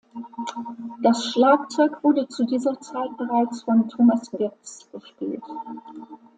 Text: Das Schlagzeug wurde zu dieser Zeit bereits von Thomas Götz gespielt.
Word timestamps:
Das 1.03 1.25
Schlagzeug 1.27 2.03
wurde 2.03 2.27
zu 2.27 2.43
dieser 2.47 2.79
Zeit 2.81 3.15
bereits 3.19 3.61
von 3.61 3.87
Thomas 3.87 4.31
Götz 4.31 4.89
gespielt. 4.91 5.43